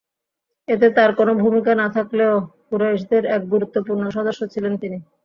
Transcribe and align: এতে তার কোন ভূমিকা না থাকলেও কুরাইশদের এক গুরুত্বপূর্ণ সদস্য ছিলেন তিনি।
এতে 0.67 0.87
তার 0.97 1.11
কোন 1.15 1.29
ভূমিকা 1.41 1.71
না 1.75 1.87
থাকলেও 1.95 2.33
কুরাইশদের 2.67 3.23
এক 3.35 3.41
গুরুত্বপূর্ণ 3.53 4.03
সদস্য 4.17 4.41
ছিলেন 4.53 4.73
তিনি। 4.81 4.97